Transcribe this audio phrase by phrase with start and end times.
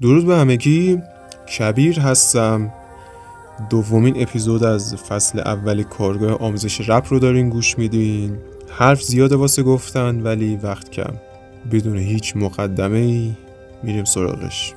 [0.00, 1.02] درود به همگی.
[1.58, 2.72] کبیر هستم.
[3.70, 8.36] دومین اپیزود از فصل اول کارگاه آموزش رپ رو دارین گوش میدین.
[8.68, 11.12] حرف زیاده واسه گفتن ولی وقت کم.
[11.72, 13.32] بدون هیچ مقدمه ای
[13.82, 14.74] میریم سراغش.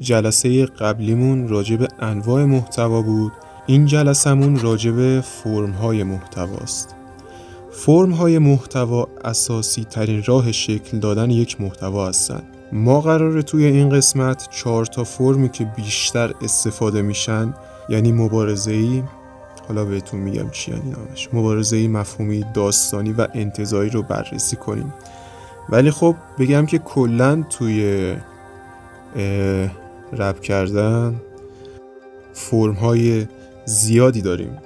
[0.00, 3.32] جلسه قبلیمون راجع به انواع محتوا بود.
[3.66, 6.94] این جلسمون راجع به فرم های محتواست.
[7.70, 13.90] فرم های محتوا اساسی ترین راه شکل دادن یک محتوا هستند ما قراره توی این
[13.90, 17.54] قسمت چهار تا فرمی که بیشتر استفاده میشن
[17.88, 19.02] یعنی مبارزه ای
[19.68, 24.94] حالا بهتون میگم چی یعنی نامش مبارزه ای مفهومی داستانی و انتظایی رو بررسی کنیم.
[25.68, 28.16] ولی خب بگم که کلا توی
[30.12, 31.20] رب کردن
[32.32, 33.26] فرم های
[33.64, 34.58] زیادی داریم.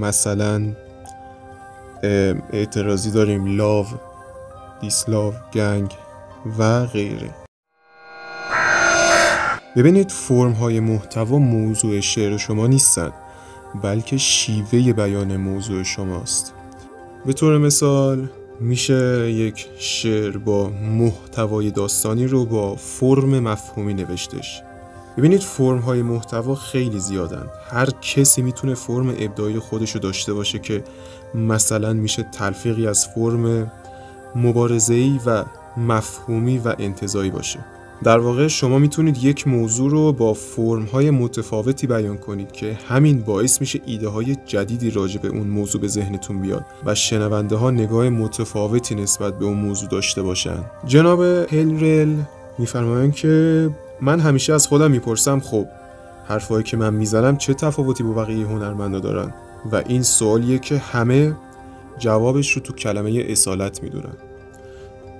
[0.00, 0.62] مثلا
[2.52, 3.86] اعتراضی داریم لاو
[4.80, 5.90] دیسلاو گنگ.
[6.58, 7.30] و غیره.
[9.76, 13.12] ببینید فرم های محتوا موضوع شعر شما نیستند
[13.82, 16.54] بلکه شیوه بیان موضوع شماست.
[17.26, 18.28] به طور مثال
[18.60, 24.62] میشه یک شعر با محتوای داستانی رو با فرم مفهومی نوشتش.
[25.16, 27.46] ببینید فرم های محتوا خیلی زیادن.
[27.70, 30.84] هر کسی می‌تونه فرم ابداعی خودش رو داشته باشه که
[31.34, 33.72] مثلا میشه تلفیقی از فرم
[34.36, 35.44] مبارزه‌ای و
[35.76, 37.58] مفهومی و انتظایی باشه.
[38.04, 43.20] در واقع شما می‌تونید یک موضوع رو با فرم های متفاوتی بیان کنید که همین
[43.20, 47.70] باعث میشه ایده های جدیدی راجع به اون موضوع به ذهنتون بیاد و شنونده ها
[47.70, 50.64] نگاه متفاوتی نسبت به اون موضوع داشته باشن.
[50.86, 52.14] جناب هلرل
[52.58, 53.70] میفرمایند که
[54.00, 55.66] من همیشه از خودم می‌پرسم خب
[56.28, 59.34] حرفایی که من می‌زنم چه تفاوتی با بقیه هنرمندا دارن؟
[59.72, 61.36] و این سوالیه که همه
[61.98, 64.14] جوابش رو تو کلمه اصالت می‌دونن.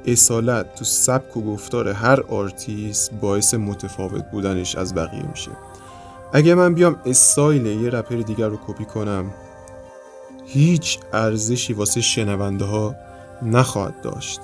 [0.06, 5.50] اصالت تو سبک و گفتار هر آرتیست باعث متفاوت بودنش از بقیه میشه.
[6.32, 9.30] اگه من بیام استایل یه رپر دیگر رو کپی کنم
[10.46, 12.94] هیچ ارزشی واسه شنونده ها
[13.42, 14.40] نخواهد داشت.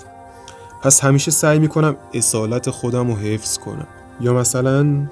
[0.83, 3.87] پس همیشه سعی می‌کنم اصالت خودم رو حفظ کنم.
[4.21, 5.07] یا مثلا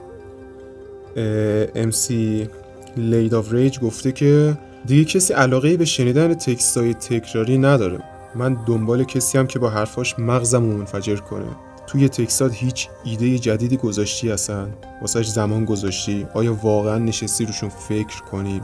[1.74, 2.48] MC
[2.96, 8.00] Lady of Rage گفته که دیگه کسی علاقه به شنیدن text های تکراری نداره.
[8.38, 11.46] من دنبال کسی‌ام که با حرفاش مغزم منفجر کنه.
[11.86, 18.22] توی تکسات هیچ ایده جدیدی گذاشتی اصلا واسه‌ش زمان گذاشتی؟ آیا واقعا نشستی روشون فکر
[18.22, 18.62] کنی؟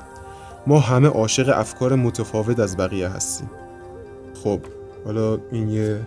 [0.67, 3.51] ما همه عاشق افکار متفاوت از بقیه هستیم.
[4.45, 4.61] خب
[5.05, 6.01] حالا این یه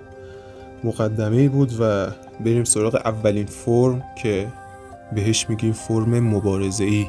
[0.84, 2.08] مقدمه بود و
[2.46, 4.48] بریم سراغ اولین فرم که
[5.16, 7.08] بهش میگیم فرم مبارزه ای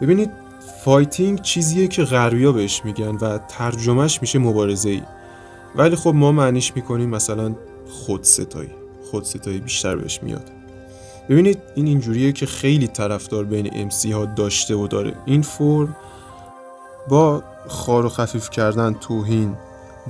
[0.00, 0.41] ببینید
[0.84, 5.02] fighting چیزیه که غربیا بهش میگن و ترجمهش میشه مبارزه ای
[5.76, 7.54] ولی خب ما معنیش می‌کنیم مثلا
[7.88, 8.70] خودستایی.
[9.10, 10.50] خودستایی بیشتر بهش میاد.
[11.28, 15.14] ببینید این اینجوریه که خیلی طرفدار بین MC ها داشته و داره.
[15.24, 15.96] این فرم
[17.08, 19.56] با خوار و خفیف کردن توهین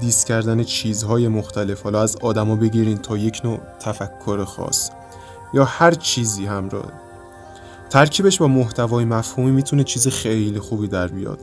[0.00, 1.82] diss کردن چیزهای مختلف.
[1.82, 4.90] حالا از آدما بگیرین تا یک نوع تفکر خاص.
[5.54, 6.92] یا هر چیزی همراه
[7.92, 11.38] ترکیبش با محتوای مفهومی می‌تونه چیز خیلی خوبی در بیاد.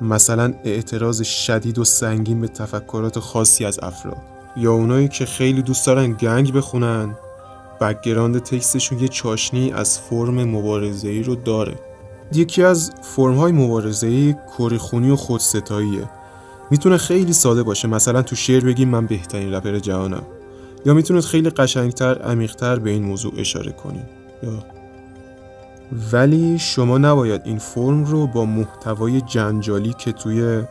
[0.00, 4.16] مثلا اعتراض شدید و سنگین به تفکرات خاصی از افراد.
[4.56, 7.16] یا اونایی که خیلی دوست دارن gang بخونن.
[7.80, 11.74] background text شون یه چاشنی از فرم مبارزه ای رو داره.
[12.32, 16.10] یکی از فرم های مبارزه ای کری‌خونی و خودستاییه.
[16.70, 17.88] می‌تونه خیلی ساده باشه.
[17.88, 20.22] مثلا تو شعر بگیم من بهترین رپر جهانم.
[20.86, 24.04] یا می‌تونه خیلی قشنگتر عمیقتر به این موضوع اشاره کنیم
[24.42, 24.75] یا
[26.12, 30.62] ولی شما نباید این فرم رو با محتوای جنجالی که توی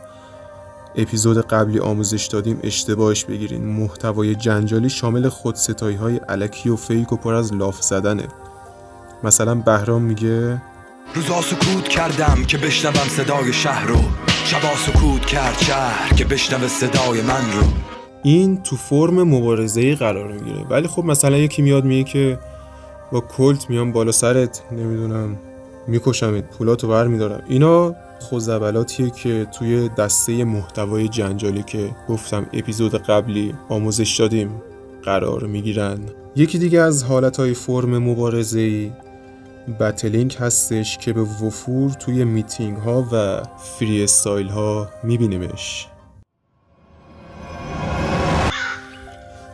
[0.96, 3.64] اپیزود قبلی آموزش دادیم اشتباهش بگیرین.
[3.66, 8.28] محتوای جنجالی شامل خودستایی های علکی و فیک و پر از لاف زدنه.
[9.24, 10.62] مثلا بهرام میگه
[11.14, 13.98] روزا سکوت کردم که بشنوم صدای شهر رو.
[14.44, 17.62] شبا سکوت کرد شهر که بشنوه صدای من رو.
[18.22, 20.66] این تو فرم مبارزه قرار می‌گیره.
[20.70, 22.38] ولی خب مثلا یکی میاد میگه که
[23.12, 25.38] با کلت میام بالا سرت نمی‌دونم.
[25.86, 27.42] میکشمت پولاتو بر میدارم.
[27.48, 34.62] اینا خوزبلاتیه که توی دسته محتوای جنجالی که گفتم اپیزود قبلی آموزش دادیم
[35.02, 35.98] قرار می‌گیرن.
[36.36, 38.90] یکی دیگه از حالتهای فرم مبارزه
[39.80, 43.42] بتلینگ هستش که به وفور توی میتینگ ها و
[43.78, 45.88] freestyle ها میبینیمش.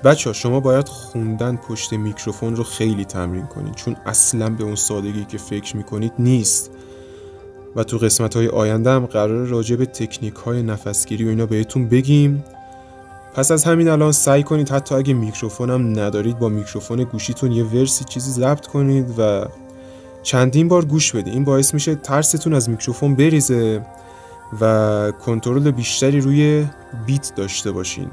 [0.04, 3.75] بچه ها شما باید خوندن پشت میکروفون رو خیلی تمرین کنید.
[3.75, 6.70] چون اصلا به اون سادگی که فکر می‌کنید نیست.
[7.76, 11.88] و تو قسمت های آینده هم قرار راجع به تکنیک های نفسگیری و اینا بهتون
[11.88, 12.44] بگیم.
[13.34, 17.64] پس از همین الان سعی کنید حتی اگه میکروفون هم ندارید با میکروفون گوشیتون یه
[17.64, 19.44] verse ی چیزی ضبط کنید و
[20.22, 21.34] چندین بار گوش بدید.
[21.34, 23.87] این باعث میشه ترستون از میکروفون بریزه
[24.60, 26.66] و کنترل بیشتری روی
[27.06, 28.10] بیت داشته باشین.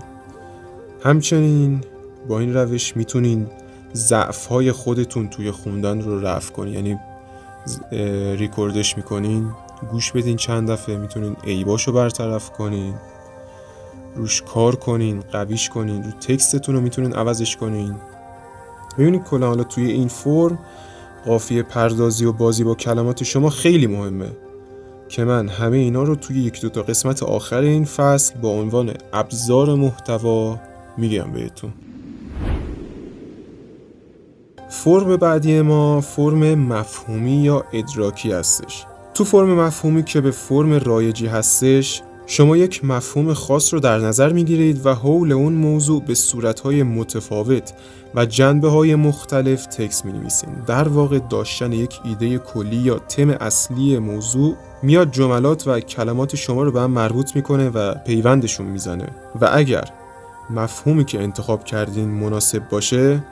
[1.03, 1.81] همچنین
[2.27, 3.47] با این روش می‌تونین
[3.93, 6.73] ضعف های خودتون توی خوندن رو رفع کنین.
[6.73, 6.99] یعنی
[8.35, 9.51] ریکوردش می‌کنین
[9.91, 12.93] گوش بدین چند دفعه می‌تونین عیباش رو برطرف کنین
[14.15, 17.95] روش کار کنین قویش کنین رو تکستتون رو می‌تونین عوضش کنین.
[18.97, 20.59] ببینید کلا حالا توی این فرم
[21.25, 24.31] قافیه پردازی و بازی با کلمات شما خیلی مهمه
[25.09, 28.93] که من همه اینا رو توی یک دو تا قسمت آخر این فصل با عنوان
[29.13, 30.59] ابزار محتوا
[30.99, 31.73] میگم بهتون.
[34.69, 38.85] فرم بعدی ما فرم مفهومی یا ادراکی هستش.
[39.13, 44.33] تو فرم مفهومی که به فرم رایجی هستش شما یک مفهوم خاص رو در نظر
[44.33, 47.73] می‌گیرید و حول اون موضوع به صورتهای متفاوت
[48.15, 50.65] و جنبه های مختلف تکس می نویسید.
[50.67, 56.63] در واقع داشتن یک ایده کلی یا تم اصلی موضوع میاد جملات و کلمات شما
[56.63, 59.07] رو به هم مربوط می‌کنه و پیوندشون می‌زنه.
[59.41, 59.83] و اگر
[60.49, 63.23] مفهومی که انتخاب کردین مناسب باشه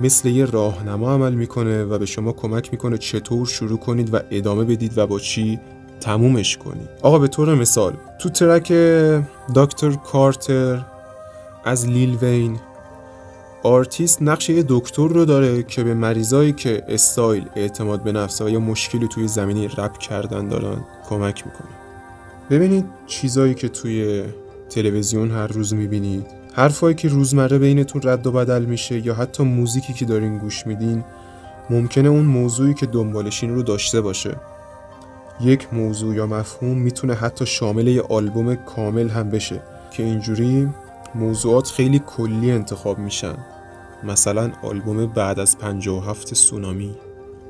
[0.00, 4.64] مثل یه راهنما عمل می‌کنه و به شما کمک می‌کنه چطور شروع کنید و ادامه
[4.64, 5.60] بدید و با چی
[6.00, 6.88] تمومش کنید.
[7.02, 8.72] آقا به طور مثال تو ترک
[9.54, 9.90] Dr.
[9.90, 10.84] Carter
[11.64, 12.58] از Lil Wayne
[13.62, 18.48] artist نقش یه دکتر رو داره که به مریضایی که استایل اعتماد به نفس و
[18.48, 21.68] یا مشکلی توی زمینه‌ی رپ کردن دارن کمک می‌کنه.
[22.50, 24.24] ببینید چیزایی که توی
[24.70, 26.37] تلویزیون هر روز می‌بینید.
[26.58, 31.04] حرفایی که روزمره بینتون رد و بدل میشه یا حتی موزیکی که دارین گوش میدین
[31.70, 34.36] ممکنه اون موضوعی که دنبالشین رو داشته باشه.
[35.40, 39.60] یک موضوع یا مفهوم می‌تونه حتی شامل یه آلبوم کامل هم بشه
[39.90, 40.68] که اینجوری
[41.14, 43.34] موضوعات خیلی کلی انتخاب میشن.
[44.04, 46.94] مثلا آلبوم بعد از 57 سونامی.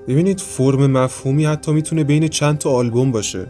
[0.08, 3.46] ببینید فرم مفهومی حتی می‌تونه بین چند تا آلبوم باشه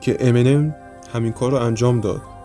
[0.00, 0.74] که امنم
[1.12, 2.35] همین کار رو انجام داد.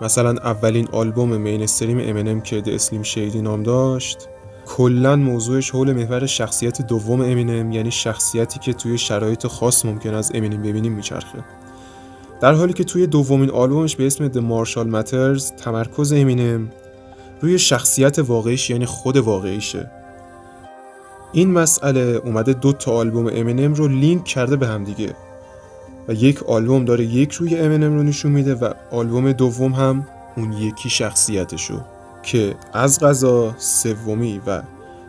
[0.00, 4.28] مثلا اولین آلبوم مینستریم امنم که د اسلیم شیدی نام داشت
[4.66, 10.32] کلا موضوعش حول محور شخصیت دوم امینم یعنی شخصیتی که توی شرایط خاص ممکن از
[10.34, 11.44] امینم ببینیم میچرخه.
[12.40, 16.70] در حالی که توی دومین آلبومش به اسم The Marshall Matters تمرکز امینم
[17.40, 19.90] روی شخصیت واقعیش یعنی خود واقعیشه.
[21.32, 25.14] این مسئله اومده دو تا آلبوم امینم رو لینک کرده به هم دیگه.
[26.08, 30.52] و یک آلبوم داره یک روی امینم رو نشون میده و آلبوم دوم هم اون
[30.52, 31.80] یکی شخصیتشو
[32.22, 34.62] که از غذا سومی و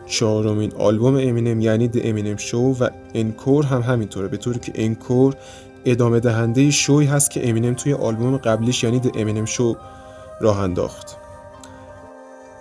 [0.06, 4.28] چهارمین آلبوم امینم یعنی د امینم شو و انکور هم همینطوره.
[4.28, 5.34] به طوری که انکور
[5.84, 9.76] ادامه دهنده شوی هست که امینم توی آلبوم قبلیش یعنی د امینم شو
[10.40, 11.16] راه انداخت.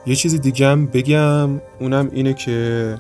[0.05, 2.97] یه چیزی دیگه هم بگم اونم اینه که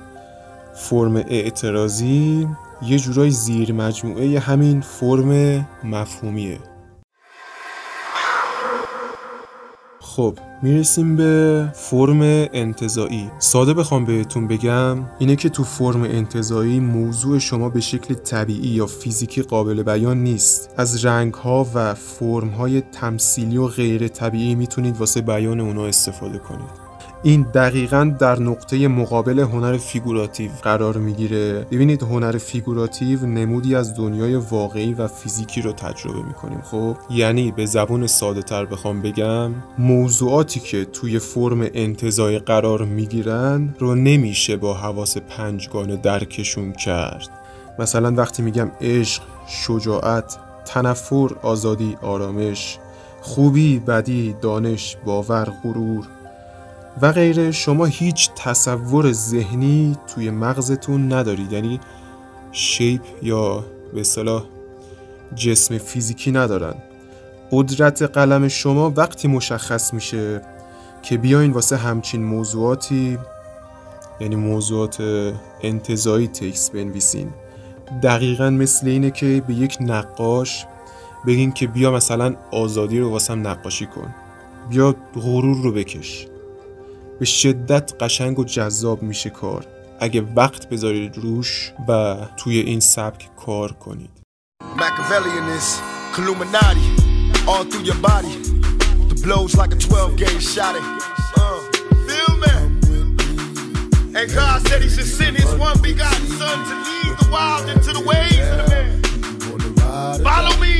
[0.75, 2.47] فرم اعتراضی
[2.81, 6.59] یه جورای زیر مجموعه همین فرم مفهومیه.
[9.99, 12.19] خب می‌رسیم به فرم
[12.53, 18.67] انتزاعی ساده بخوام بهتون بگم اینه که تو فرم انتزاعی موضوع شما به شکل طبیعی
[18.69, 20.73] یا فیزیکی قابل بیان نیست.
[20.77, 26.37] از رنگ ها و فرم های تمثیلی و غیر طبیعی می‌تونید واسه بیان اونا استفاده
[26.37, 26.88] کنید.
[27.23, 31.65] این دقیقا در نقطه مقابل هنر فیگوراتیو قرار می‌گیره.
[31.71, 36.61] ببینید هنر فیگوراتیو نمودی از دنیای واقعی و فیزیکی رو تجربه می‌کنیم.
[36.61, 43.75] خب یعنی به زبون ساده تر بخوام بگم موضوعاتی که توی فرم انتظای قرار می‌گیرن
[43.79, 47.29] رو نمیشه با حواس پنجگانه درکشون کرد.
[47.79, 52.77] مثلا وقتی میگم عشق شجاعت تنفر آزادی آرامش
[53.21, 56.07] خوبی بدی دانش باور غرور
[57.01, 61.51] و غیره شما هیچ تصور ذهنی توی مغزتون ندارید.
[61.51, 61.79] یعنی
[62.51, 64.43] شیپ یا به اصطلاح
[65.35, 66.75] جسم فیزیکی ندارن.
[67.51, 70.41] قدرت قلم شما وقتی مشخص میشه
[71.01, 73.17] که بیاین واسه همچین موضوعاتی
[74.19, 75.03] یعنی موضوعات
[75.61, 77.33] انتظایی تکس بنویسین.
[78.03, 80.65] دقیقا مثل اینه که به یک نقاش
[81.27, 84.15] بگین که بیا مثلا آزادی رو واسم نقاشی کن.
[84.69, 86.27] بیا غرور رو بکش.
[87.19, 89.65] به شدت قشنگ و جذاب میشه کار
[89.99, 94.09] اگه وقت بذارید روش و توی این سبک کار کنید
[94.75, 95.67] Machiavellian is
[96.19, 96.89] Illuminati
[97.49, 98.35] all through your body.
[99.11, 100.75] The blows like a 12 gauge shot.
[100.75, 100.83] It.
[101.37, 101.59] Uh,
[102.07, 102.53] feel me?
[104.17, 107.91] And God said He should send His one begotten Son to lead the wild into
[107.97, 110.23] the ways of the man.
[110.23, 110.78] Follow me.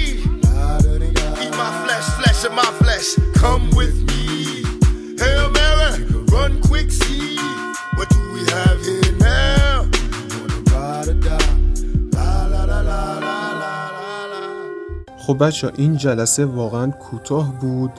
[15.39, 17.91] بچه این جلسه واقعا کوتاه بود.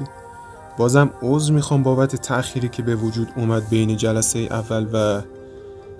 [0.79, 5.23] بازم عذر می‌خوام بابت تأخیری که به وجود اومد بین جلسه اول و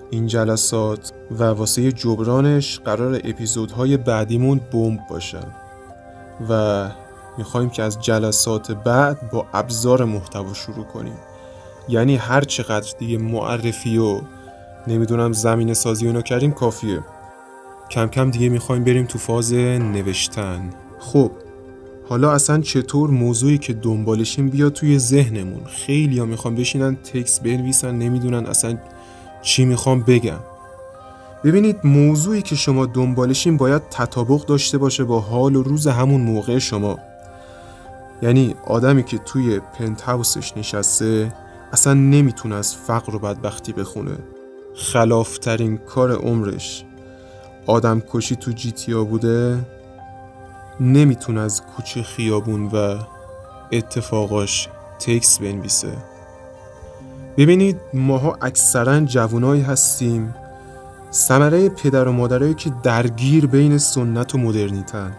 [0.09, 5.47] این جلسات و واسه جبرانش قرار اپیزودهای بعدیمون بمب باشن
[6.49, 6.85] و
[7.37, 11.17] می‌خوایم که از جلسات بعد با ابزار محتوا شروع کنیم.
[11.89, 14.21] یعنی هر چقدر دیگه معرفی و
[14.87, 16.99] نمی‌دونم زمین سازی و اینا کردیم کافیه.
[17.89, 20.69] کم کم دیگه می‌خوایم بریم تو فاز نوشتن.
[21.01, 21.31] خب
[22.09, 27.95] حالا اصلا چطور موضوعی که دنبالشیم بیاد توی ذهنمون؟ خیلی ها می‌خوان بشینن تکست بنویسن
[27.95, 28.77] نمی‌دونن اصلا
[29.41, 30.39] چی می‌خوام بگم
[31.43, 36.59] ببینید موضوعی که شما دنبالشین باید تطابق داشته باشه با حال و روز همون موقع
[36.59, 36.99] شما.
[38.21, 41.33] یعنی آدمی که توی پنت هاوسش نشسته
[41.73, 44.17] اصلا نمی‌تونه از فقر و بدبختی بخونه.
[44.75, 46.85] خلافترین کار عمرش.
[47.65, 49.59] آدم کشی تو جیتیا بوده
[50.79, 52.95] نمی‌تونه از کوچه خیابون و
[53.71, 55.97] اتفاقاش تکس بنویسه.
[57.37, 60.35] ببینید ماها اکثرا جوانایی هستیم
[61.13, 65.17] ثمره پدر و مادرایی که درگیر بین سنت و مدرنیتن.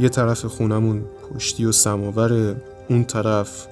[0.00, 2.56] یه طرف خونمون پشتی و سماور
[2.88, 3.66] اون طرف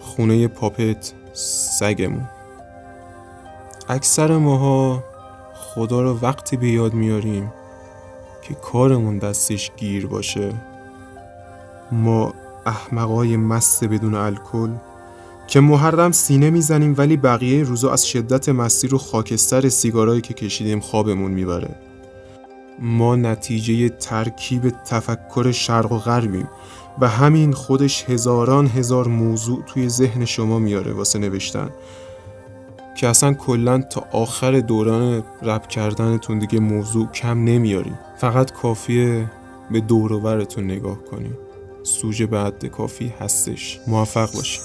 [0.00, 2.28] خونه پاپت سگمون.
[3.88, 5.04] اکثر ماها
[5.54, 7.52] خدا رو وقتی به یاد میاریم
[8.42, 10.52] که کارمون دستش گیر باشه.
[11.92, 12.34] ما
[12.66, 14.70] احمقای مست بدون الکل
[15.46, 20.80] که محرم سینه می‌زنیم ولی بقیه روزا از شدت مستی رو خاکستر سیگارایی که کشیدیم
[20.80, 21.74] خوابمون می‌بره.
[22.78, 26.48] ما نتیجه ترکیب تفکر شرق و غربیم
[27.00, 31.70] و همین خودش هزاران هزار موضوع توی ذهن شما میاره واسه نوشتن.
[33.00, 39.30] که اصلا کلا تا آخر دوران رپ کردنتون دیگه موضوع کم نمیاریم فقط کافیه
[39.70, 41.38] به دور و برتون نگاه کنیم
[41.82, 43.80] سوژه بعد کافی هستش.
[43.86, 44.60] موفق باشید